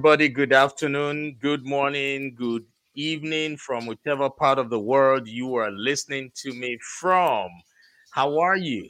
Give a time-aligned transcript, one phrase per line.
[0.00, 0.30] Everybody.
[0.30, 2.64] Good afternoon, good morning, good
[2.94, 7.50] evening from whichever part of the world you are listening to me from.
[8.10, 8.88] How are you?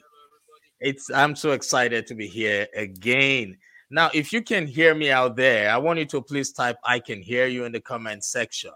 [0.79, 3.57] It's I'm so excited to be here again.
[3.89, 6.99] Now, if you can hear me out there, I want you to please type I
[6.99, 8.71] can hear you in the comment section.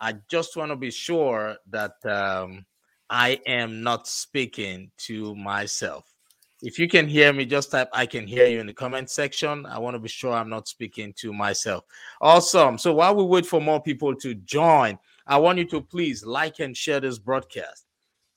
[0.00, 2.66] I just want to be sure that um,
[3.08, 6.04] I am not speaking to myself.
[6.62, 9.64] If you can hear me, just type I can hear you in the comment section.
[9.64, 11.84] I want to be sure I'm not speaking to myself.
[12.20, 12.76] Awesome.
[12.76, 16.60] So while we wait for more people to join, I want you to please like
[16.60, 17.86] and share this broadcast.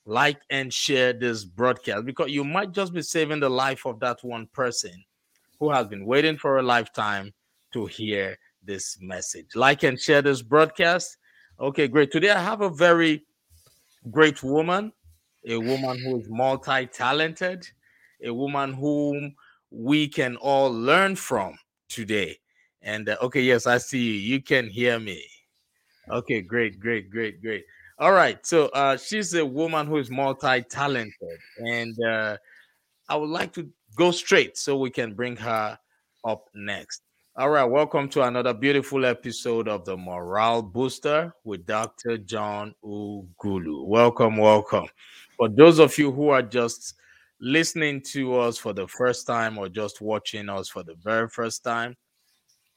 [0.06, 4.22] Like and share this broadcast because you might just be saving the life of that
[4.22, 5.04] one person
[5.58, 7.32] who has been waiting for a lifetime
[7.72, 9.48] to hear this message.
[9.54, 11.18] Like and share this broadcast.
[11.60, 12.10] Okay, great.
[12.10, 13.24] Today I have a very
[14.10, 14.92] great woman,
[15.46, 17.66] a woman who is multi talented
[18.24, 19.34] a woman whom
[19.70, 21.58] we can all learn from
[21.88, 22.38] today.
[22.82, 24.12] And uh, okay, yes, I see you.
[24.12, 25.24] You can hear me.
[26.10, 27.64] Okay, great, great, great, great.
[27.98, 32.36] All right, so uh, she's a woman who is multi-talented, and uh,
[33.08, 35.78] I would like to go straight so we can bring her
[36.24, 37.02] up next.
[37.36, 42.18] All right, welcome to another beautiful episode of the Morale Booster with Dr.
[42.18, 43.86] John Ughulu.
[43.86, 44.86] Welcome, welcome.
[45.36, 46.94] For those of you who are just
[47.40, 51.64] listening to us for the first time or just watching us for the very first
[51.64, 51.96] time,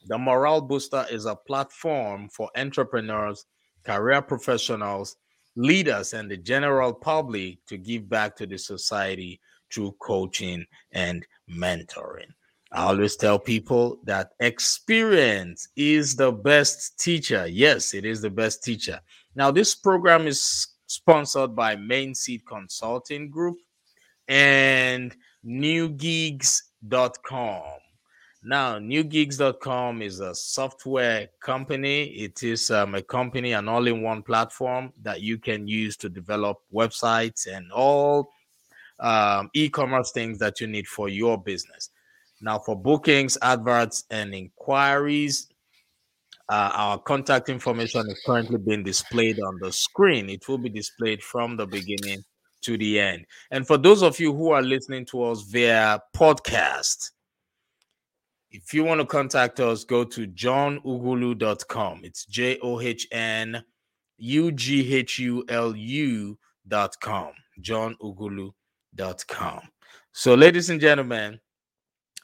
[0.06, 3.46] the Morale Booster is a platform for entrepreneurs,
[3.84, 5.16] career professionals,
[5.56, 9.40] leaders, and the general public to give back to the society
[9.72, 12.30] through coaching and mentoring.
[12.72, 17.46] I always tell people that experience is the best teacher.
[17.46, 19.00] Yes, it is the best teacher.
[19.34, 23.56] Now, this program is sponsored by Main Seed Consulting Group
[24.28, 26.60] and newgigz.com.
[28.44, 32.04] Now, newgigz.com is a software company.
[32.04, 36.08] It is um, a company, an all in one platform that you can use to
[36.08, 38.30] develop websites and all
[39.00, 41.90] um, e commerce things that you need for your business.
[42.40, 45.48] Now, for bookings, adverts, and inquiries,
[46.48, 50.30] uh, our contact information is currently being displayed on the screen.
[50.30, 52.22] It will be displayed from the beginning
[52.62, 53.26] to the end.
[53.50, 57.10] And for those of you who are listening to us via podcast,
[58.50, 62.00] if you want to contact us, go to johnughulu.com.
[62.02, 63.62] It's J O H N
[64.18, 67.32] U G H U L U.com.
[67.60, 69.60] johnughulu.com.
[70.12, 71.38] So, ladies and gentlemen,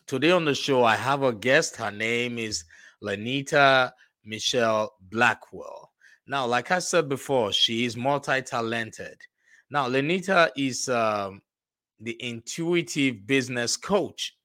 [0.07, 1.77] today on the show, I have a guest.
[1.77, 2.65] Her name is
[3.03, 3.93] Lynita
[4.25, 5.93] Mitchell Blackwell.
[6.27, 9.19] Now, like I said before, she is multi talented.
[9.71, 11.43] Now, Lynita is um,
[12.01, 14.37] the intuitive business coach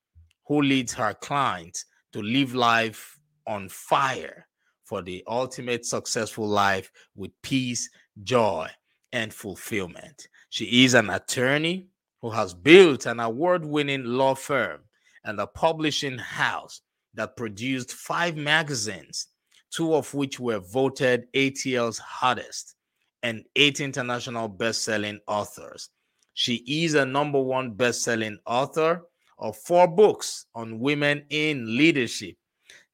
[0.47, 4.47] who leads her clients to live life on fire
[4.85, 7.89] for the ultimate successful life with peace,
[8.23, 8.67] joy,
[9.11, 10.27] and fulfillment.
[10.49, 11.87] She is an attorney
[12.21, 14.81] who has built an award winning law firm
[15.25, 16.81] and a publishing house
[17.13, 19.27] that produced five magazines,
[19.71, 22.75] two of which were voted ATL's hottest
[23.23, 25.89] and eight international best-selling authors.
[26.33, 29.03] She is a number one best-selling author
[29.37, 32.35] of four books on women in leadership,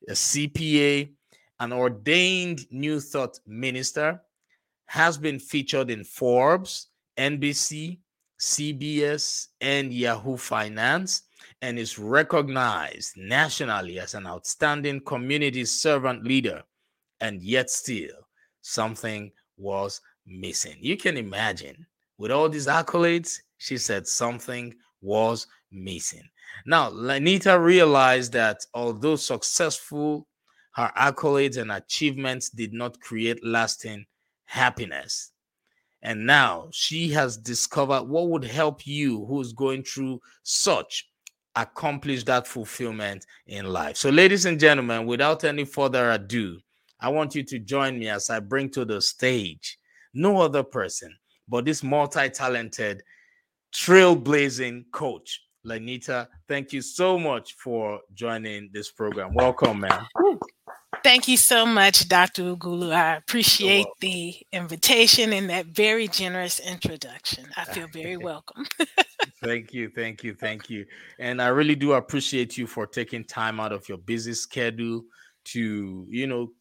[0.08, 1.12] a CPA,
[1.60, 4.22] an ordained New Thought minister,
[4.88, 6.88] has been featured in Forbes,
[7.18, 8.00] NBC,
[8.40, 11.24] CBS, and Yahoo Finance,
[11.62, 16.64] and is recognized nationally as an outstanding community servant leader.
[17.22, 18.28] And yet, still,
[18.62, 20.76] something was missing.
[20.80, 21.86] You can imagine
[22.18, 26.24] with all these accolades, she said something was missing.
[26.66, 30.28] Now, Lynita realized that although successful,
[30.74, 34.06] her accolades and achievements did not create lasting
[34.46, 35.32] happiness.
[36.02, 41.10] And now she has discovered what would help you who's going through such
[41.56, 43.98] accomplish that fulfillment in life.
[43.98, 46.60] So, ladies and gentlemen, without any further ado,
[47.00, 49.80] I want you to join me as I bring to the stage
[50.16, 51.16] no other person
[51.48, 53.04] but this multi-talented
[53.74, 60.06] trailblazing coach lynita thank you so much for joining this program welcome man
[61.06, 62.56] Thank you so much, Dr.
[62.56, 62.92] Ughulu.
[62.92, 67.46] I appreciate the invitation and that very generous introduction.
[67.56, 68.66] I feel very welcome.
[69.44, 70.84] thank you, thank you, thank you.
[71.20, 75.04] And I really do appreciate you for taking time out of your busy schedule
[75.54, 76.54] to, you know,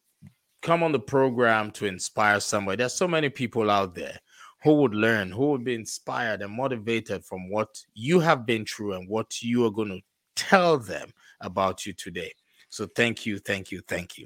[0.65, 2.77] come on the program to inspire somebody.
[2.77, 4.19] There's so many people out there
[4.63, 8.93] who would learn, who would be inspired and motivated from what you have been through
[8.93, 10.01] and what you are going to
[10.35, 12.33] tell them about you today.
[12.69, 14.25] So thank you, thank you, thank you.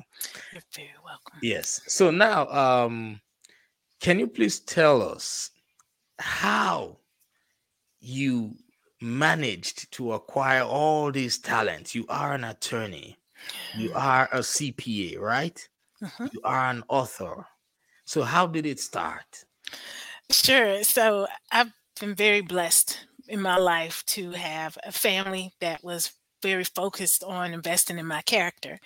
[0.53, 1.39] You're very welcome.
[1.43, 1.81] Yes.
[1.87, 3.19] So now, um,
[3.99, 5.51] can you please tell us
[6.19, 6.99] how
[7.99, 8.55] you
[9.01, 11.93] managed to acquire all these talents?
[11.93, 13.17] You are an attorney,
[13.75, 15.67] you are a CPA, right?
[16.01, 16.29] Mhm.
[16.31, 17.47] You are an author.
[18.05, 19.45] So how did it start?
[20.31, 20.83] Sure.
[20.83, 26.63] So I've been very blessed in my life to have a family that was very
[26.63, 28.79] focused on investing in my character.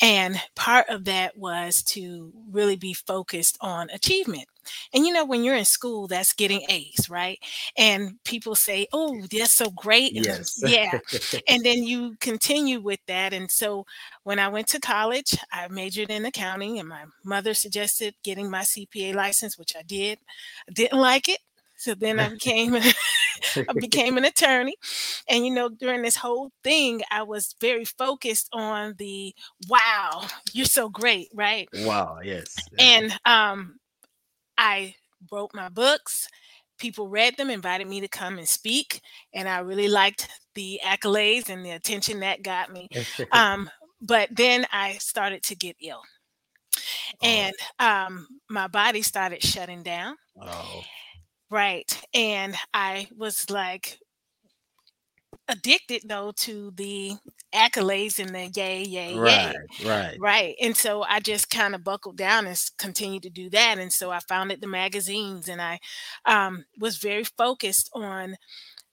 [0.00, 4.46] And part of that was to really be focused on achievement.
[4.92, 7.38] And you know, when you're in school, that's getting A's, right?
[7.76, 10.12] And people say, Oh, that's so great.
[10.20, 10.60] Yes.
[10.62, 10.98] yeah.
[11.48, 13.32] And then you continue with that.
[13.32, 13.86] And so
[14.22, 18.62] when I went to college, I majored in accounting, and my mother suggested getting my
[18.62, 20.18] CPA license, which I did.
[20.68, 21.38] I didn't like it.
[21.80, 24.76] So then I became I became an attorney.
[25.28, 29.34] And you know, during this whole thing, I was very focused on the
[29.68, 31.68] wow, you're so great, right?
[31.72, 32.18] wow.
[32.22, 32.56] Yes.
[32.78, 33.78] And um
[34.58, 34.96] I
[35.32, 36.28] wrote my books.
[36.78, 39.00] People read them, invited me to come and speak,
[39.34, 42.88] and I really liked the accolades and the attention that got me.
[43.32, 46.02] Um, but then I started to get ill,
[47.22, 50.16] and um, my body started shutting down.
[50.40, 50.82] oh.
[51.50, 52.00] Right.
[52.14, 53.98] And I was like
[55.48, 57.14] addicted though to the
[57.54, 59.54] accolades and the yay, yay, right.
[59.80, 59.88] yay.
[59.88, 60.16] Right.
[60.20, 60.54] Right.
[60.62, 63.78] And so I just kind of buckled down and continued to do that.
[63.78, 65.80] And so I founded the magazines and I
[66.24, 68.36] um, was very focused on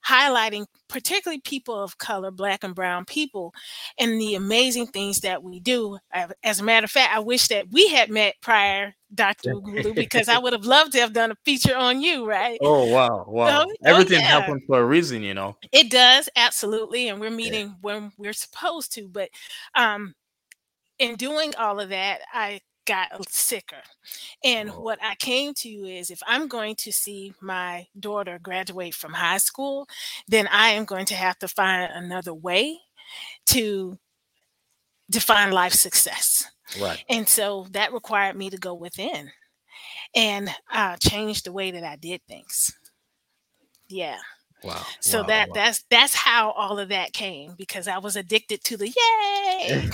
[0.08, 3.54] highlighting particularly people of color, black and brown people,
[4.00, 5.98] and the amazing things that we do.
[6.44, 9.52] As a matter of fact, I wish that we had met prior, Dr.
[9.56, 12.60] Ughulu, because I would have loved to have done a feature on you, right?
[12.62, 13.66] Oh wow, wow!
[13.66, 14.28] oh, Everything yeah.
[14.28, 15.56] happened for a reason, you know.
[15.72, 17.08] It does, absolutely.
[17.10, 19.08] And we're meeting when we're supposed to.
[19.08, 19.30] But
[19.76, 20.14] um,
[21.00, 23.82] in doing all of that, I got sicker.
[24.44, 24.80] And Oh.
[24.82, 29.38] what I came to is if I'm going to see my daughter graduate from high
[29.40, 29.88] school,
[30.28, 32.80] then I am going to have to find another way
[33.48, 33.98] to
[35.10, 36.46] define life success.
[36.82, 37.04] Right.
[37.10, 39.32] And so that required me to go within
[40.16, 42.74] and uh, change the way that I did things.
[43.88, 44.18] Yeah.
[44.64, 44.86] Wow.
[45.00, 45.54] So wow, that wow.
[45.54, 49.90] that's that's how all of that came because I was addicted to the yay.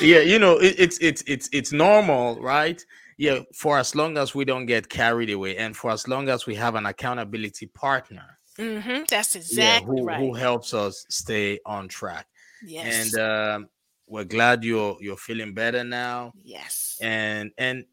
[0.00, 2.80] yeah, you know, it, it's it's it's it's normal, right?
[3.16, 6.46] Yeah, for as long as we don't get carried away, and for as long as
[6.46, 10.20] we have an accountability partner, hmm That's yeah, exactly who right.
[10.20, 12.26] who helps us stay on track.
[12.62, 13.14] yes.
[13.14, 13.68] And um,
[14.06, 16.34] we're glad you're you're feeling better now.
[16.42, 16.98] yes.
[17.00, 17.84] And and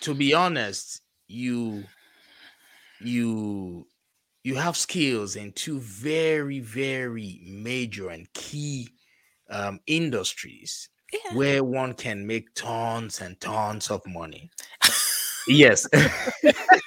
[0.00, 1.84] to be honest, you
[3.00, 3.86] you
[4.42, 8.88] you have skills in two very very major and key
[9.50, 11.34] um, industries Yeah.
[11.36, 14.50] where one can make tons and tons of money.
[15.48, 15.88] yes.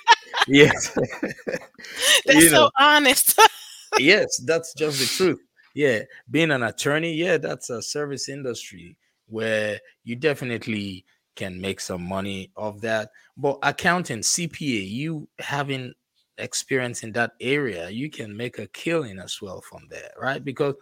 [0.47, 0.91] yes.
[2.25, 3.39] That's you so know, honest.
[3.99, 5.39] yes, that's just the truth.
[5.73, 12.01] Yeah, being an attorney, yeah, that's a service industry where you definitely can make some
[12.01, 13.11] money of that.
[13.37, 15.93] But accounting, CPA, you having
[16.37, 20.43] experience in that area, you can make a killing as well from there, right?
[20.43, 20.75] Because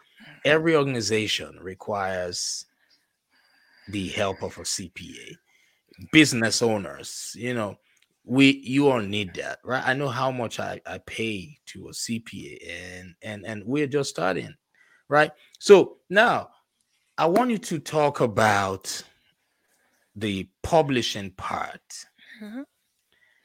[0.46, 2.66] every organization requires
[3.90, 5.36] the help of a CPA.
[6.12, 7.78] Business owners, you know,
[8.25, 9.84] we you all need that, right?
[9.86, 14.10] I know how much I, I pay to a CPA and and and we're just
[14.10, 14.53] starting,
[15.10, 15.32] right?
[15.60, 16.50] So now
[17.17, 19.03] I want you to talk about
[20.15, 22.05] the publishing part.
[22.41, 22.65] Mhm.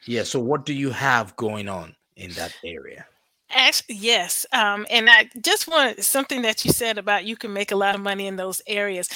[0.07, 3.07] Yeah, so what do you have going on in that area?
[3.51, 4.47] Actually, yes.
[4.53, 7.95] Um, and I just want something that you said about you can make a lot
[7.97, 9.09] of money in those areas.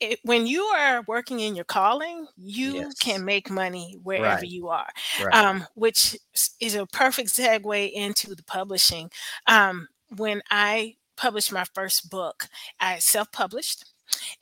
[0.00, 2.94] It, when you are working in your calling, you Yes.
[3.00, 4.44] can make money wherever Right.
[4.44, 4.88] you are.
[5.16, 5.44] Right.
[5.44, 6.16] um, which
[6.60, 9.10] is a perfect segue into the publishing.
[9.46, 12.48] Um, when I published my first book,
[12.80, 13.84] I self-published,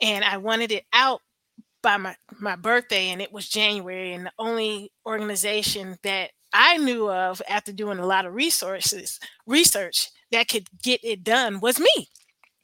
[0.01, 1.23] and I wanted it out
[1.83, 4.13] by my my birthday, and it was January.
[4.13, 10.11] And the only organization that I knew of after doing a lot of resources research
[10.33, 12.09] that could get it done was me.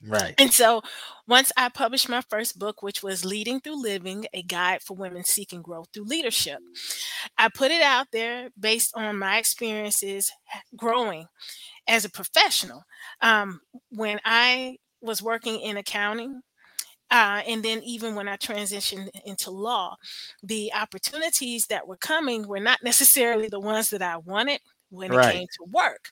[0.07, 0.35] Right.
[0.39, 0.83] And so
[1.27, 5.25] once I published my first book, which was Leading Through Living, a guide for women
[5.25, 6.59] seeking growth through leadership,
[7.39, 10.31] I put it out there based on my experiences
[10.77, 11.27] growing
[11.87, 12.83] as a professional.
[13.21, 16.43] Um, when I was working in accounting,
[17.11, 19.97] uh, and then even when I transitioned into law,
[20.43, 24.61] the opportunities that were coming were not necessarily the ones that I wanted,
[24.93, 26.11] when it came to work.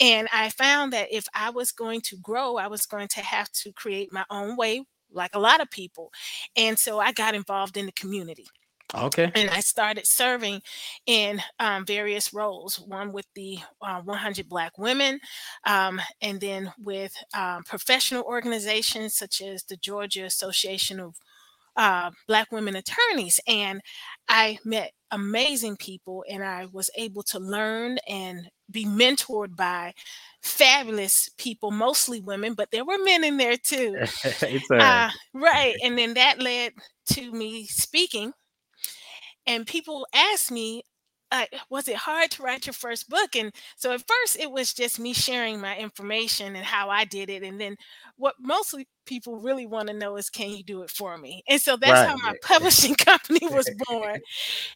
[0.00, 3.50] And I found that if I was going to grow, I was going to have
[3.52, 6.12] to create my own way, like a lot of people.
[6.56, 8.46] And so I got involved in the community
[8.94, 9.32] Okay.
[9.34, 10.62] and I started serving
[11.04, 12.78] in um, various roles.
[12.80, 15.20] One with the uh, 100 Black Women,
[15.66, 21.16] um, and then with um, professional organizations such as the Georgia Association of
[21.76, 23.40] uh, Black Women Attorneys.
[23.48, 23.82] And
[24.28, 29.94] I met amazing people, and I was able to learn and be mentored by
[30.42, 33.96] fabulous people, mostly women, but there were men in there too.
[34.80, 35.74] Uh, right.
[35.82, 36.72] And then that led
[37.12, 38.32] to me speaking
[39.46, 40.82] and people asked me
[41.32, 43.34] uh, was it hard to write your first book?
[43.36, 47.28] And so at first it was just me sharing my information and how i did
[47.30, 47.76] it and then
[48.16, 51.42] what mostly people really want to know is can you do it for me?
[51.48, 52.08] And so that's Right.
[52.08, 54.20] how my publishing company was born.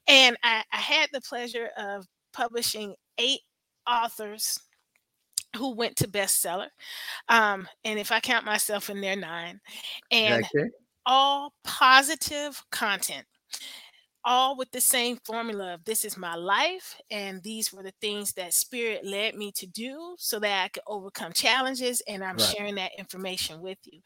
[0.07, 3.41] And I, I had the pleasure of publishing eight
[3.89, 4.59] authors
[5.57, 6.69] who went to bestseller
[7.29, 9.61] um, and if i count myself in there nine.
[10.11, 10.71] And okay.
[11.07, 13.27] all positive content
[14.25, 18.33] all with the same formula of this is my life and these were the things
[18.35, 22.55] that spirit led me to do so that i could overcome challenges and i'm Right.
[22.55, 24.01] sharing that information with you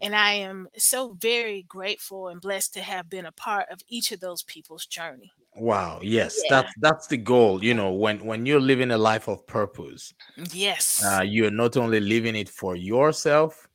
[0.00, 4.12] and i am so very grateful and blessed to have been a part of each
[4.12, 6.00] of those people's journey Wow.
[6.02, 6.48] Yes, Yeah.
[6.48, 7.62] that's that's the goal.
[7.64, 10.12] You know, when when you're living a life of purpose,
[10.52, 13.68] yes uh, you're not only living it for yourself,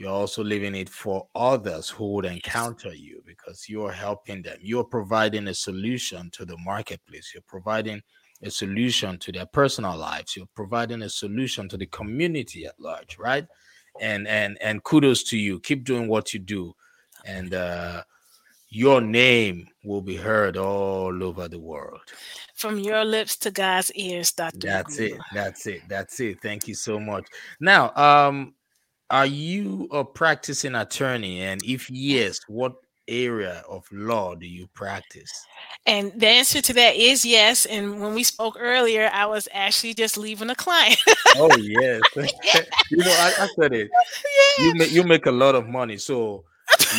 [0.00, 4.56] you're also leaving it for others who would encounter you because you're helping them.
[4.62, 7.32] You're providing a solution to the marketplace.
[7.34, 8.00] You're providing
[8.42, 10.34] a solution to their personal lives.
[10.34, 13.46] You're providing a solution to the community at large, right?
[14.00, 15.60] And and and kudos to you.
[15.60, 16.72] Keep doing what you do,
[17.26, 18.02] and uh,
[18.70, 22.00] your name will be heard all over the world.
[22.54, 25.18] from your lips to god's ears dr That's it.
[25.34, 25.82] That's it.
[25.88, 26.40] That's it.
[26.40, 27.26] Thank you so much.
[27.60, 28.54] Now, um,
[29.10, 31.42] are you a practicing attorney?
[31.42, 32.74] And if yes, what
[33.08, 35.30] area of law do you practice?
[35.86, 39.94] and the answer to that is yes and when we spoke earlier i was actually
[39.94, 40.98] just leaving a client
[41.36, 42.00] Oh yes.
[42.90, 43.90] you know, I, I said it.
[44.58, 45.96] yeah You make you make a lot of money.
[45.96, 46.44] So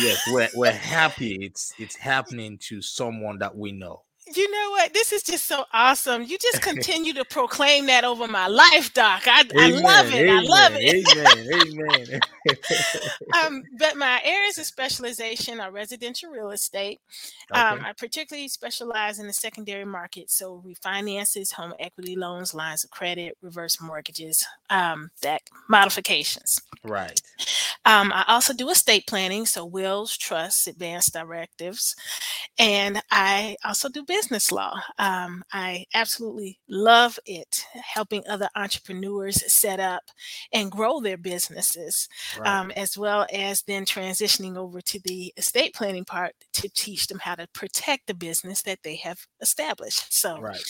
[0.00, 4.02] yes, we're we're happy it's it's happening to someone that we know.
[4.26, 4.94] You know what?
[4.94, 6.22] This is just so awesome.
[6.22, 9.22] You just continue to proclaim that over my life, Doc.
[9.26, 10.28] I, I love it.
[10.28, 11.06] I love it.
[11.08, 12.02] Amen.
[12.12, 12.20] Amen.
[13.44, 17.00] Um, but my areas of specialization are residential real estate.
[17.52, 22.90] Um, I particularly specialize in the secondary market, so refinances, home equity loans, lines of
[22.90, 26.60] credit, reverse mortgages, um, that modifications.
[26.84, 27.20] Right.
[27.84, 31.94] Um, I also do estate planning, so wills, trusts, advanced directives,
[32.58, 34.74] and I also do business law.
[34.98, 40.02] Um, I absolutely love it, helping other entrepreneurs set up
[40.52, 42.60] and grow their businesses, Right.
[42.60, 47.18] um, as well as then transitioning over to the estate planning part to teach them
[47.20, 50.12] how to protect the business that they have established.
[50.12, 50.62] So, right.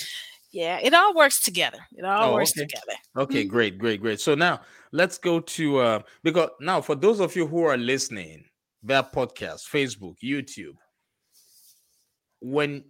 [0.53, 1.79] yeah, it all works together.
[1.93, 2.69] It all Oh, works okay.
[2.69, 2.97] together.
[3.17, 3.47] Okay, Mhm.
[3.47, 4.21] great, great, great.
[4.21, 8.45] So now let's go to uh because now for those of you who are listening
[8.83, 10.77] their podcast, Facebook, YouTube,
[12.41, 12.85] when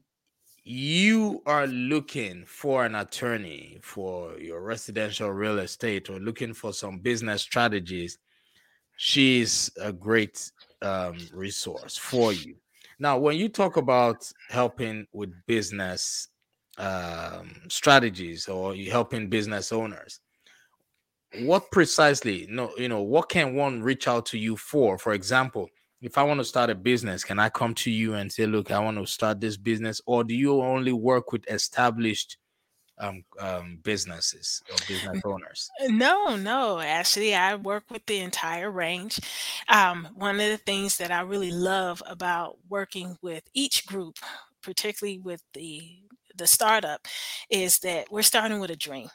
[0.65, 6.99] you are looking for an attorney for your residential real estate or looking for some
[6.99, 8.19] business strategies,
[8.97, 10.51] she's a great
[10.81, 12.55] um, resource for you.
[12.99, 16.29] Now, when you talk about helping with business
[16.79, 20.21] um, strategies or you helping business owners,
[21.41, 25.69] what precisely no you know what can one reach out to you for for example
[26.03, 28.71] if i want to start a business can i come to you and say look
[28.71, 32.37] i want to start this business or do you only work with established
[32.99, 39.19] um, um businesses or business owners No, no, actually, I work with the entire range.
[39.69, 44.19] Um, one of the things that I really love about working with each group,
[44.63, 45.99] particularly with the
[46.37, 47.07] the startup,
[47.51, 49.09] is that we're starting with a dream.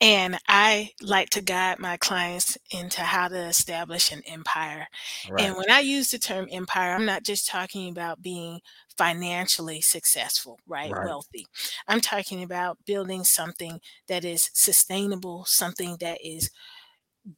[0.00, 4.88] And I like to guide my clients into how to establish an empire.
[5.30, 8.60] right And when I use the term empire, I'm not just talking about being
[8.96, 10.92] financially successful, right?
[10.92, 11.04] Right.
[11.04, 11.46] Wealthy.
[11.88, 16.50] I'm talking about building something that is sustainable, something that is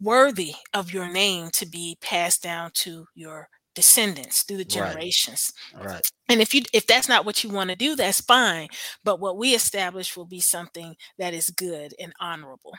[0.00, 5.52] worthy of your name to be passed down to your descendants through the generations.
[5.72, 6.02] Right.
[6.28, 8.68] and if you if that's not what you want to do that's fine
[9.02, 12.72] but what we establish will be something that is good and honorable.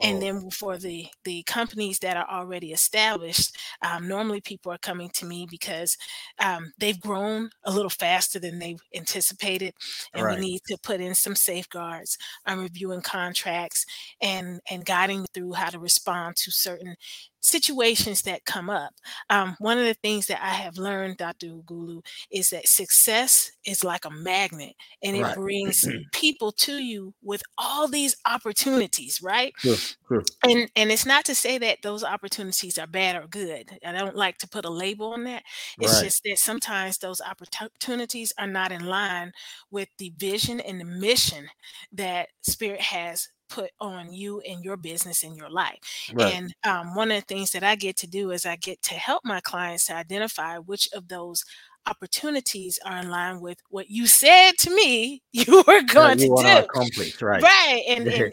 [0.00, 4.78] And Oh, then for the the companies that are already established um, normally people are
[4.78, 5.96] coming to me because
[6.38, 9.74] um, they've grown a little faster than they anticipated
[10.14, 13.86] and we need to put in some safeguards i'm reviewing contracts
[14.20, 16.96] and and guiding through how to respond to certain
[17.44, 18.92] situations that come up
[19.30, 23.84] um, one of the things that i have learned dr ughulu is that success is
[23.84, 25.34] like a magnet and it Right.
[25.34, 29.82] brings people to you with all these opportunities right True.
[30.06, 30.26] True.
[30.46, 34.16] and and it's not to say that those opportunities are bad or good i don't
[34.16, 35.42] like to put a label on that
[35.80, 36.00] it's Right.
[36.00, 39.32] just that sometimes those opportunities are not in line
[39.70, 41.48] with the vision and the mission
[41.92, 45.78] that spirit has put on you and your business and your life
[46.12, 46.34] Right.
[46.34, 48.94] and um, one of the things that i get to do is i get to
[48.94, 51.44] help my clients to identify which of those
[51.86, 56.28] opportunities are in line with what you said to me you were going you to
[56.34, 57.20] do accomplish.
[57.22, 57.42] Right.
[57.42, 57.82] Right.
[57.88, 58.26] And and if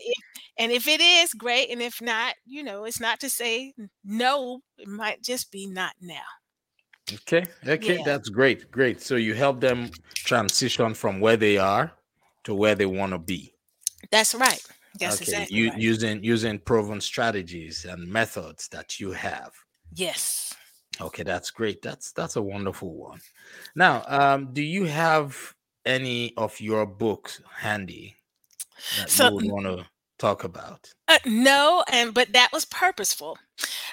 [0.58, 3.74] and if it is great, and if not, you know, it's not to say
[4.04, 6.22] no, it might just be not now.
[7.14, 7.46] Okay.
[7.68, 7.98] Okay.
[7.98, 8.04] Yeah.
[8.04, 8.72] That's great.
[8.72, 9.02] Great.
[9.02, 11.92] So you help them transition from where they are
[12.46, 13.54] to where they want to be.
[14.12, 14.62] That's right.
[15.00, 15.34] That's okay.
[15.34, 15.80] exactly You right.
[15.80, 19.52] using using proven strategies and methods that you have.
[19.94, 20.54] Yes.
[21.00, 21.82] Okay, that's great.
[21.82, 23.22] That's that's a wonderful one.
[23.76, 25.56] Now, um, do you have
[25.86, 28.16] any of your books handy
[28.98, 29.86] that So you would want to
[30.20, 30.94] talk about?
[31.08, 33.38] uh, no, and but that was purposeful.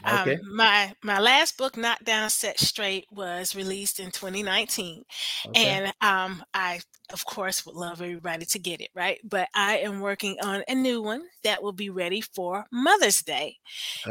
[0.06, 0.38] Okay.
[0.40, 5.04] Um, my my last book, Knock Down Set Straight, was released in 2019,
[5.44, 5.78] Okay.
[5.78, 6.80] and um, I
[7.12, 9.18] of course would love everybody to get it right.
[9.24, 13.56] But I am working on a new one that will be ready for Mother's Day.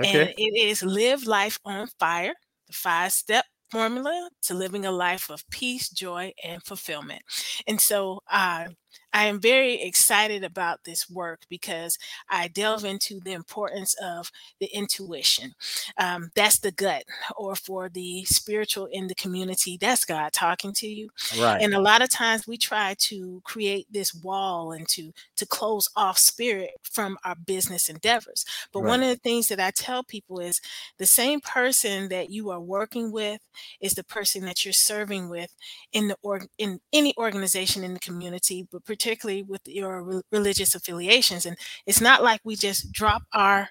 [0.04, 2.34] and it is live life on fire
[2.68, 7.22] the five step formula to living a life of peace joy and fulfillment
[7.68, 8.66] and so uh,
[9.14, 11.98] i am very excited about this work because
[12.30, 15.54] i delve into the importance of the intuition.
[15.98, 17.04] Um, that's the gut
[17.36, 21.10] or for the spiritual in the community that's god talking to you.
[21.40, 21.62] Right.
[21.62, 25.90] and a lot of times we try to create this wall and to to close
[25.96, 28.46] off spirit from our business endeavors.
[28.72, 30.62] But one of the things that i tell people is
[30.98, 33.42] the same person that you are working with
[33.82, 35.56] is the person that you're serving with
[35.94, 40.76] in the org in any organization in the community but particularly with your re- religious
[40.76, 43.70] affiliations and it's not like we just drop our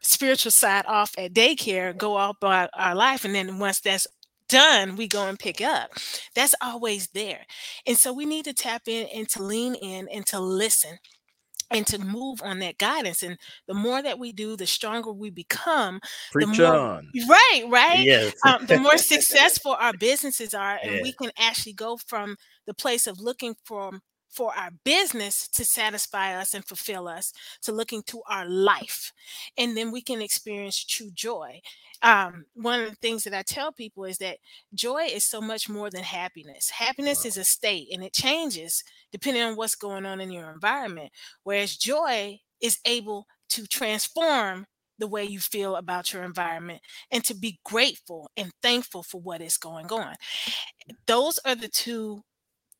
[0.00, 4.06] spiritual side off at daycare, go all by our life, and then once that's
[4.48, 5.90] done, we go and pick up.
[6.34, 7.46] That's always there.
[7.86, 10.98] And so we need to tap in and to lean in and to listen
[11.70, 13.22] and to move on that guidance.
[13.22, 16.00] And the more that we do, the stronger we become,
[16.38, 17.08] the Preach more on.
[17.28, 18.00] right, right.
[18.00, 18.34] Yes.
[18.44, 21.02] Um, the more successful our businesses are, and Yeah.
[21.02, 22.36] we can actually go from
[22.66, 24.00] the place of looking for
[24.30, 29.12] for our business to satisfy us and fulfill us to looking to our life
[29.58, 31.60] and then we can experience true joy.
[32.02, 34.38] Um, one of the things that i tell people is that
[34.74, 36.70] joy is so much more than happiness.
[36.70, 41.10] Happiness is a state and it changes depending on what's going on in your environment
[41.42, 44.66] whereas joy is able to transform
[44.98, 49.40] the way you feel about your environment and to be grateful and thankful for what
[49.40, 50.14] is going on.
[51.06, 52.22] Those are the two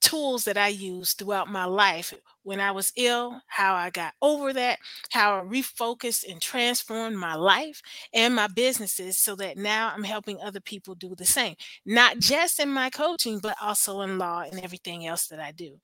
[0.00, 4.52] tools that I used throughout my life when I was ill, how I got over
[4.52, 4.78] that,
[5.10, 7.82] how I refocused and transformed my life
[8.12, 12.60] and my businesses so that now I'm helping other people do the same, not just
[12.60, 15.78] in my coaching, but also in law and everything else that I do.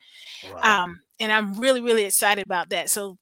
[0.54, 0.84] Wow.
[0.84, 2.90] Um, and I'm really, really excited about that.
[2.90, 3.18] So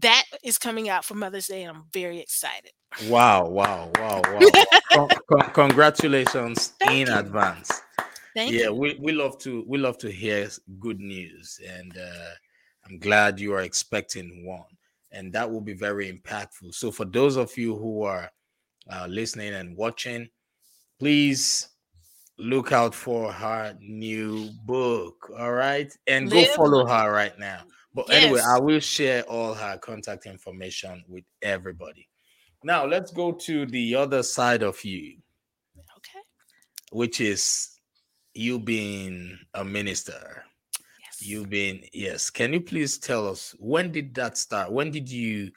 [0.00, 2.72] that is coming out for Mother's Day, and I'm very excited.
[3.08, 3.46] Wow.
[3.48, 3.90] Wow.
[3.98, 4.22] Wow.
[4.32, 5.08] Wow.
[5.28, 7.18] con- congratulations Thank in you.
[7.18, 7.83] advance.
[8.34, 8.74] Thank yeah, you.
[8.74, 10.48] we, we love to we love to hear
[10.80, 12.30] good news, and uh,
[12.84, 14.76] I'm glad you are expecting one,
[15.12, 16.74] and that will be very impactful.
[16.74, 18.28] So for those of you who are
[18.90, 20.28] uh, listening and watching,
[20.98, 21.68] please
[22.36, 25.30] look out for her new book.
[25.38, 27.62] All right, and go follow her right now.
[27.94, 32.08] But anyway, I will share all her contact information with everybody.
[32.64, 35.18] Now let's go to the other side of you,
[35.98, 36.18] Okay.
[36.90, 37.73] which is
[38.34, 40.44] you being a minister.
[41.00, 41.22] Yes.
[41.22, 42.30] You've been yes.
[42.30, 44.72] Can you please tell us when did that start?
[44.72, 45.50] When did you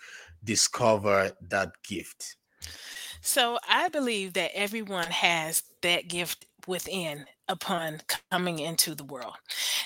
[0.44, 2.36] discover that gift?
[3.22, 7.26] So I believe that everyone has that gift within.
[7.50, 9.36] Upon coming into the world.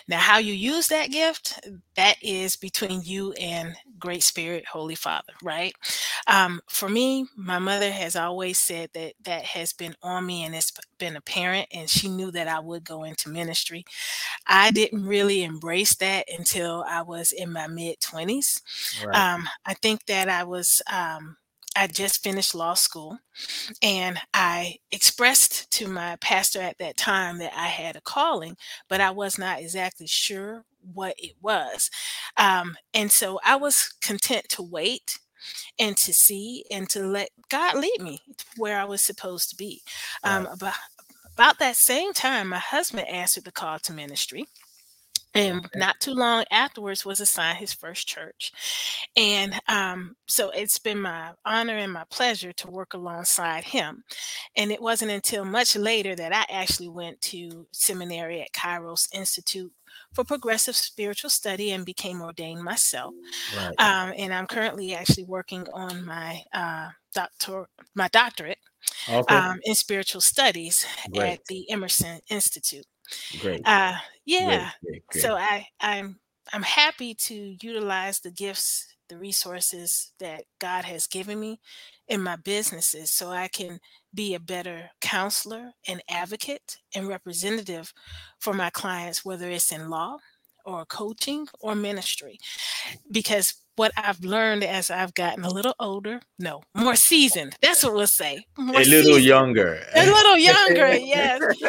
[0.07, 1.59] Now, how you use that gift,
[1.95, 5.73] that is between you and Great Spirit, Holy Father, right?
[6.27, 10.55] Um, for me, my mother has always said that that has been on me and
[10.55, 13.85] it's been apparent, and she knew that I would go into ministry.
[14.47, 18.61] I didn't really embrace that until I was in my mid 20s.
[19.05, 19.25] Right.
[19.35, 20.81] Um, I think that I was.
[20.91, 21.37] Um,
[21.75, 23.19] I just finished law school
[23.81, 28.57] and I expressed to my pastor at that time that I had a calling,
[28.89, 31.89] but I was not exactly sure what it was.
[32.37, 35.19] Um, and so I was content to wait
[35.79, 38.21] and to see and to let God lead me
[38.57, 39.81] where I was supposed to be.
[40.23, 40.53] Um, Right.
[40.53, 40.75] about,
[41.33, 44.45] about that same time, my husband answered the call to ministry.
[45.33, 48.51] And not too long afterwards was assigned his first church.
[49.15, 54.03] And um, so it's been my honor and my pleasure to work alongside him.
[54.57, 59.71] And it wasn't until much later that I actually went to seminary at Kairos Institute
[60.13, 63.13] for Progressive Spiritual Study and became ordained myself.
[63.55, 63.73] Right.
[63.77, 68.59] Um, and I'm currently actually working on my uh, doctor, my doctorate
[69.07, 69.35] Okay.
[69.35, 71.33] um, in spiritual studies Great.
[71.33, 72.85] at the Emerson Institute.
[73.37, 73.65] Great.
[73.65, 73.97] Uh,
[74.39, 74.63] Great.
[74.63, 75.05] yeah, Great.
[75.07, 75.11] Great.
[75.11, 76.19] so I I'm
[76.53, 81.59] I'm happy to utilize the gifts, the resources that God has given me
[82.07, 83.79] in my businesses so I can
[84.13, 87.93] be a better counselor and advocate and representative
[88.39, 90.17] for my clients whether it's in law
[90.65, 92.39] or coaching or ministry
[93.11, 97.55] because what I've learned as I've gotten a little older, no, more seasoned.
[97.61, 98.45] That's what we'll say.
[98.57, 99.25] More a little seasoned.
[99.25, 99.79] younger.
[99.95, 101.41] A little younger, yes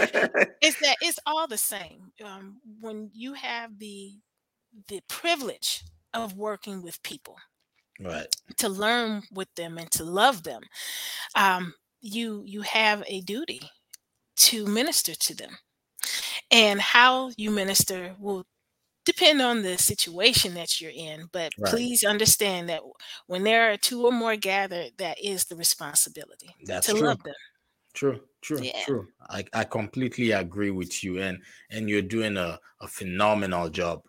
[0.62, 4.12] it's that it's all the same um, when you have the
[4.88, 7.36] the privilege of working with people
[8.00, 8.26] right.
[8.56, 10.62] to learn with them and to love them
[11.34, 13.60] um, you you have a duty
[14.36, 15.58] to minister to them
[16.50, 18.46] and how you minister will
[19.04, 21.62] depend on the situation that you're in but Right.
[21.64, 22.82] please understand that
[23.26, 27.16] when there are two or more gathered that is the responsibility That's to true.
[27.16, 27.34] love them
[27.94, 28.86] True, true, Yeah.
[28.86, 29.08] true.
[29.30, 34.06] I, I completely agree with you and and you're doing a, a phenomenal job.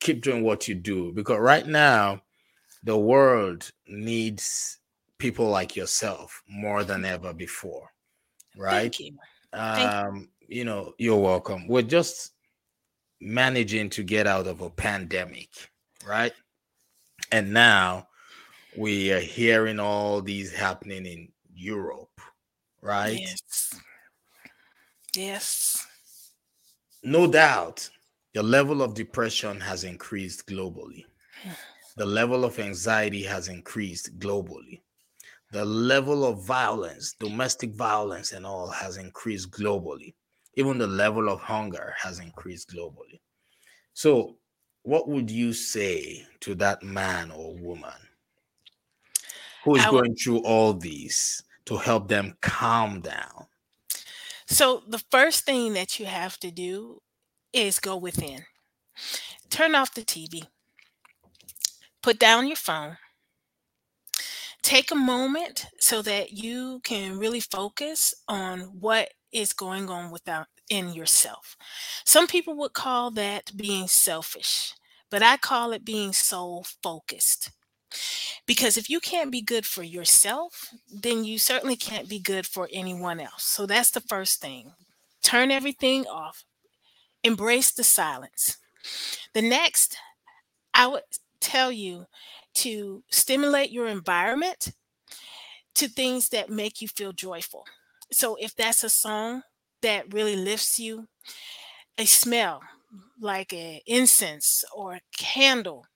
[0.00, 2.22] Keep doing what you do because right now
[2.82, 4.78] the world needs
[5.18, 7.90] people like yourself more than ever before.
[8.56, 8.96] Right?
[9.74, 11.68] thank you Um, you know, you're welcome.
[11.68, 12.32] We're just
[13.22, 15.48] managing to get out of a pandemic,
[16.06, 16.32] right?
[17.30, 18.08] And now
[18.76, 22.20] we are hearing all these happening in Europe,
[22.80, 23.18] right?
[23.18, 23.74] yes
[25.14, 25.86] yes
[27.04, 27.88] No doubt,
[28.34, 31.04] the level of depression has increased globally.
[31.96, 34.80] The level of anxiety has increased globally.
[35.52, 40.14] The level of violence, domestic violence, and all has increased globally.
[40.54, 43.20] Even the level of hunger has increased globally.
[43.94, 44.38] So,
[44.82, 47.94] what would you say to that man or woman
[49.64, 53.46] who is I would- going through all these to help them calm down?
[54.46, 57.02] So the first thing that you have to do
[57.52, 58.46] is go within.
[59.50, 60.48] Turn off the TV.
[62.02, 62.98] Put down your phone.
[64.62, 70.46] Take a moment so that you can really focus on what is going on without
[70.68, 71.56] in yourself.
[72.04, 74.74] Some people would call that being selfish,
[75.10, 77.50] but I call it being soul focused.
[78.46, 82.68] Because if you can't be good for yourself, then you certainly can't be good for
[82.72, 83.44] anyone else.
[83.44, 84.72] So that's the first thing.
[85.22, 86.44] Turn everything off.
[87.22, 88.56] Embrace the silence.
[89.34, 89.96] The next,
[90.74, 91.02] I would
[91.40, 92.06] tell you
[92.54, 94.72] to stimulate your environment
[95.74, 97.64] to things that make you feel joyful.
[98.12, 99.42] So if that's a song
[99.80, 101.08] that really lifts you,
[101.98, 102.60] a smell
[103.20, 105.86] like an incense or a candle,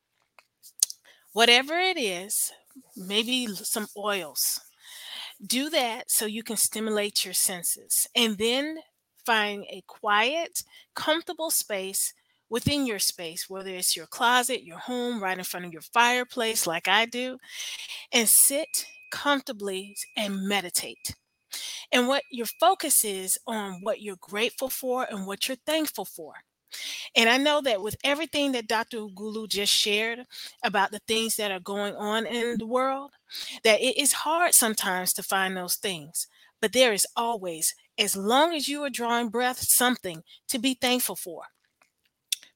[1.32, 2.52] whatever it is,
[2.96, 4.60] maybe some oils.
[5.44, 8.78] Do that so you can stimulate your senses and then
[9.24, 10.62] find a quiet,
[10.94, 12.14] comfortable space
[12.48, 16.66] within your space, whether it's your closet, your home, right in front of your fireplace,
[16.66, 17.38] like I do,
[18.12, 21.14] and sit comfortably and meditate.
[21.92, 26.34] And what your focus is on what you're grateful for and what you're thankful for.
[27.14, 28.98] And I know that with everything that Dr.
[28.98, 30.24] Gulu just shared
[30.62, 33.12] about the things that are going on in the world,
[33.64, 36.26] that it is hard sometimes to find those things.
[36.60, 41.16] But there is always, as long as you are drawing breath, something to be thankful
[41.16, 41.42] for.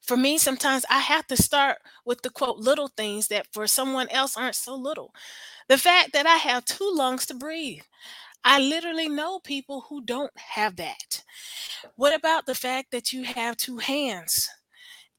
[0.02, 4.08] For me, sometimes I have to start with the quote little things that for someone
[4.08, 5.14] else aren't so little.
[5.68, 7.82] The fact that I have two lungs to breathe.
[8.44, 11.22] I literally know people who don't have that.
[11.96, 14.48] What about the fact that you have two hands?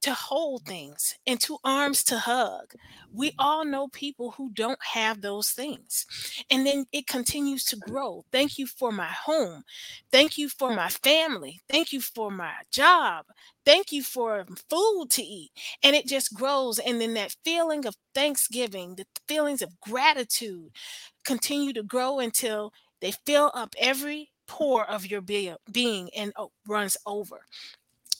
[0.02, 2.74] to hold things and two arms to hug.
[3.14, 6.06] We all know people who don't have those things.
[6.50, 8.24] And then it continues to grow.
[8.32, 9.64] Thank you for my home.
[10.12, 11.62] Thank you for my family.
[11.70, 13.26] Thank you for my job.
[13.66, 15.52] Thank you for food to eat.
[15.84, 16.80] And it just grows.
[16.80, 20.72] And then that feeling of thanksgiving, the feelings of gratitude
[21.26, 26.98] continue to grow until they fill up every pore of your being and oh, runs
[27.06, 27.46] over.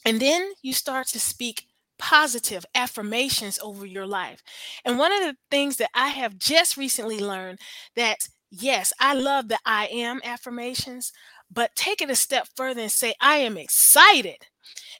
[0.04, 1.66] And then you start to speak
[1.98, 4.42] positive affirmations over your life.
[4.84, 7.60] And one of the things that I have just recently learned
[7.94, 11.12] that yes, I love the I am affirmations,
[11.50, 14.46] but take it a step further and say I am excited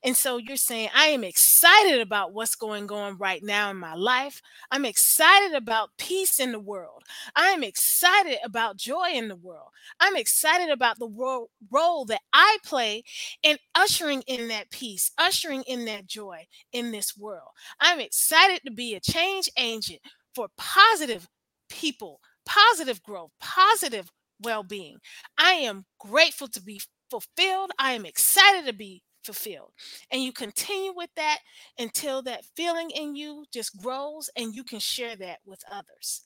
[0.05, 3.95] and so you're saying, I am excited about what's going on right now in my
[3.95, 4.43] life.
[4.71, 7.05] I'm excited about peace in the world.
[7.37, 9.69] I'm excited about joy in the world.
[10.01, 13.05] I'm excited about the role, role that I play
[13.43, 17.49] in ushering in that peace, ushering in that joy in this world.
[17.81, 20.01] I'm excited to be a change agent
[20.35, 21.29] for positive
[21.69, 24.11] people, positive growth, positive
[24.41, 24.97] well being.
[25.39, 27.71] I am grateful to be fulfilled.
[27.79, 29.73] I am excited to be fulfilled.
[30.11, 31.39] And you continue with that
[31.79, 36.23] until that feeling in you just grows and you can share that with others.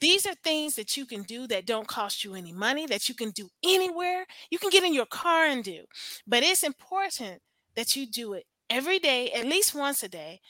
[0.00, 3.14] These are things that you can do that don't cost you any money, that you
[3.14, 4.24] can do anywhere.
[4.50, 5.84] You can get in your car and do.
[6.26, 7.42] But it's important
[7.74, 10.40] that you do it every day, at least once a day.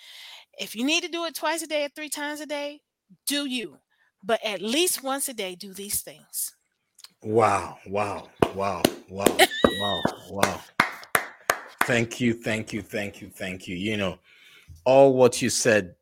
[0.59, 2.81] If you need to do it twice a day or three times a day,
[3.27, 3.79] do you.
[4.23, 6.55] But at least once a day, do these things.
[7.23, 9.37] Wow, wow, wow, wow,
[9.81, 10.61] wow, wow.
[11.91, 13.75] Thank you, thank you, thank you, thank you.
[13.75, 14.21] You know,
[14.85, 15.97] all what you said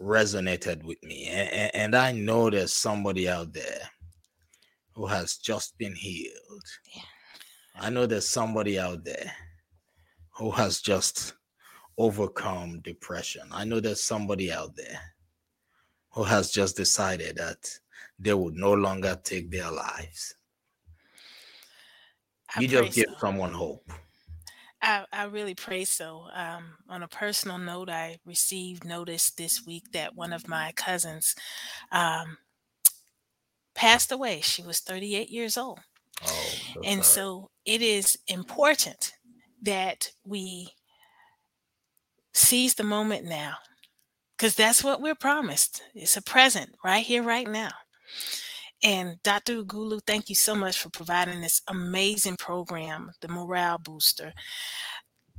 [0.00, 1.26] resonated with me.
[1.26, 3.90] And, and I know there's somebody out there
[4.94, 6.64] who has just been healed.
[6.96, 7.02] Yeah.
[7.78, 9.30] I know there's somebody out there
[10.30, 11.34] who has just
[11.98, 13.42] overcome depression.
[13.52, 14.98] I know there's somebody out there
[16.12, 17.68] who has just decided that
[18.18, 20.36] they would no longer take their lives.
[22.56, 23.18] I you just give so.
[23.18, 23.92] someone hope.
[24.84, 26.26] I, I really pray so.
[26.34, 31.34] Um, on a personal note, I received notice this week that one of my cousins
[31.90, 32.36] um,
[33.74, 34.40] passed away.
[34.42, 35.80] She was 38 years old.
[36.22, 36.52] Oh,
[36.84, 39.12] and so it is important
[39.62, 40.68] that we
[42.34, 43.54] seize the moment now
[44.36, 45.82] because that's what we're promised.
[45.94, 47.70] It's a present right here, right now.
[48.84, 49.64] And Dr.
[49.64, 54.34] Ughulu, thank you so much for providing this amazing program, the morale booster.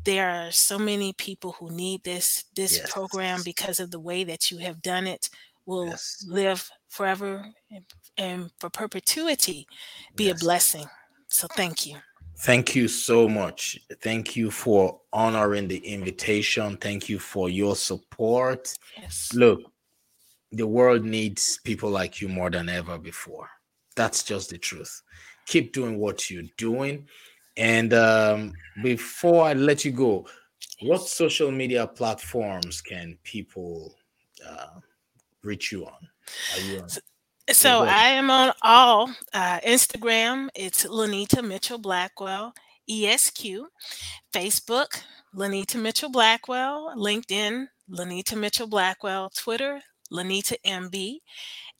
[0.04, 2.92] There are so many people who need this this yes.
[2.92, 5.30] program because of the way that you have done it
[5.66, 6.26] will yes.
[6.28, 7.46] live forever
[8.18, 9.68] and for perpetuity
[10.16, 10.42] be yes.
[10.42, 10.86] a blessing.
[11.28, 11.98] So thank you.
[12.40, 13.80] Thank you so much.
[14.02, 16.78] Thank you for honoring the invitation.
[16.78, 18.74] Thank you for your support.
[18.98, 19.32] Yes.
[19.34, 19.62] Look,
[20.56, 23.50] the world needs people like you more than ever before.
[23.96, 25.02] That's just the truth.
[25.48, 27.08] Keep doing what you're doing.
[27.58, 30.28] And um, before I let you go,
[30.82, 33.96] what social media platforms can people
[34.48, 34.80] uh,
[35.44, 36.08] reach you on?
[36.66, 36.90] You on?
[36.90, 37.00] So,
[37.52, 40.50] so I am on all uh, Instagram.
[40.56, 42.54] It's Lynita Mitchell Blackwell,
[42.90, 43.68] ESQ,
[44.34, 45.02] Facebook,
[45.34, 51.20] Lynita Mitchell Blackwell, LinkedIn, Lynita Mitchell Blackwell, Twitter, Lynita MB.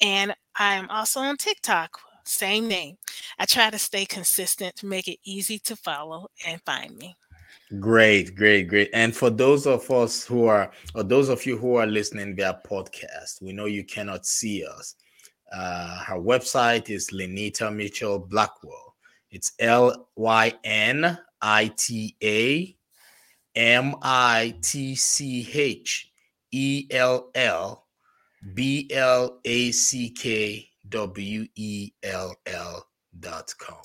[0.02, 2.98] And I'm also on TikTok, same name.
[3.40, 7.16] I try to stay consistent to make it easy to follow and find me.
[7.80, 8.90] Great, great, great.
[8.94, 12.60] And for those of us who are, or those of you who are listening via
[12.66, 14.96] podcast, we know you cannot see us.
[15.52, 18.96] Uh, her website is Lynita Mitchell Blackwell.
[19.32, 22.76] It's L Y N I T A
[23.56, 26.12] M I T C H
[26.52, 27.85] E L L
[28.54, 32.88] B L A C K W E L L
[33.20, 33.78] dot com.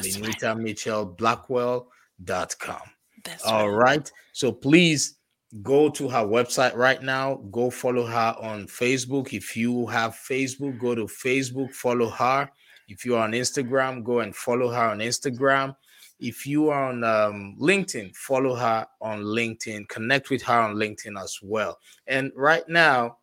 [0.00, 0.58] Lynita right.
[0.58, 1.88] Mitchell Blackwell
[2.24, 2.80] dot com.
[3.24, 3.98] That's All right.
[3.98, 4.12] right.
[4.32, 5.16] So please
[5.62, 7.36] go to her website right now.
[7.50, 9.32] Go follow her on Facebook.
[9.32, 12.48] If you have Facebook, go to Facebook, follow her.
[12.88, 15.74] If you're on Instagram, go and follow her on Instagram.
[16.20, 19.88] If you are on um, LinkedIn, follow her on LinkedIn.
[19.88, 21.78] Connect with her on LinkedIn as well.
[22.06, 23.18] And right now,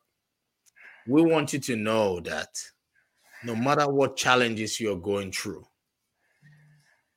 [1.08, 2.50] we want you to know that
[3.44, 5.66] no matter what challenges you're going through,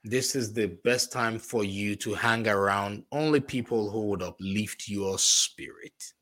[0.03, 4.89] this is the best time for you to hang around only people who would uplift
[4.89, 6.13] your spirit.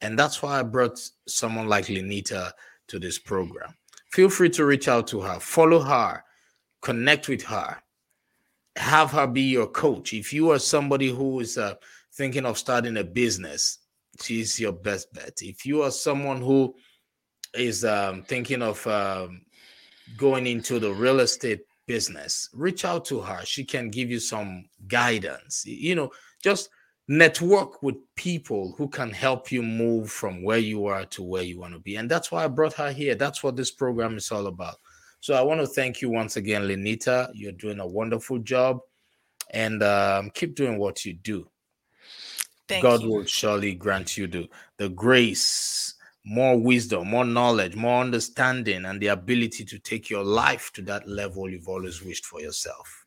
[0.00, 2.50] And that's why I brought someone like Lynita
[2.88, 3.74] to this program.
[4.10, 6.24] Feel free to reach out to her, follow her,
[6.80, 7.76] connect with her.
[8.76, 10.12] have her be your coach.
[10.12, 11.74] If you are somebody who is uh,
[12.14, 13.78] thinking of starting a business,
[14.20, 15.38] she's your best bet.
[15.42, 16.74] If you are someone who
[17.54, 19.42] is um, thinking of um,
[20.16, 23.44] going into the real estate business, reach out to her.
[23.44, 25.64] She can give you some guidance.
[25.66, 26.10] You know,
[26.42, 26.70] just
[27.08, 31.58] network with people who can help you move from where you are to where you
[31.58, 31.96] want to be.
[31.96, 33.14] And that's why I brought her here.
[33.14, 34.76] That's what this program is all about.
[35.20, 37.30] So I want to thank you once again, Lynita.
[37.34, 38.80] You're doing a wonderful job
[39.50, 41.48] and um, keep doing what you do.
[42.68, 43.10] Thank God you.
[43.10, 49.08] will surely grant you the, the grace, more wisdom, more knowledge, more understanding, and the
[49.08, 53.04] ability to take your life to that level you've always wished for yourself.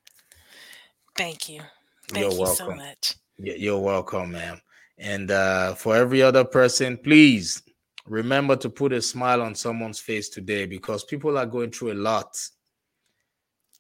[1.16, 1.62] Thank you.
[2.10, 2.56] Thank You're you welcome.
[2.56, 3.16] so much.
[3.38, 4.62] You're welcome, ma'am.
[4.98, 7.64] And uh, for every other person, please
[8.06, 11.96] remember to put a smile on someone's face today because people are going through a
[11.96, 12.38] lot.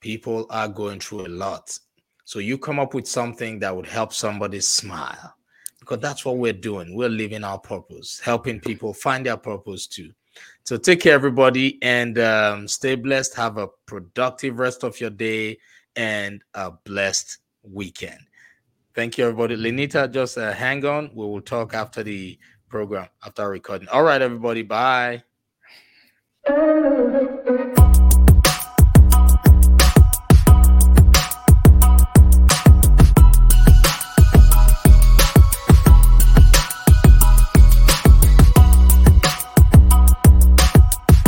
[0.02, 1.78] People are going through a lot.
[2.26, 5.36] So you come up with something that would help somebody smile
[5.86, 6.96] because that's what we're doing.
[6.96, 10.12] We're living our purpose, helping people find their purpose too.
[10.64, 13.36] So take care, everybody, and um, stay blessed.
[13.36, 15.60] Have a productive rest of your day
[15.96, 18.20] and a blessed weekend.
[18.96, 19.56] Thank you, everybody.
[19.58, 21.12] Lynita, just uh, hang on.
[21.14, 23.88] We will talk after the program, after recording.
[23.90, 24.64] All right, everybody.
[24.64, 25.24] Bye.